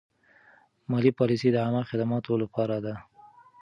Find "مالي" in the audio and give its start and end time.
0.89-1.11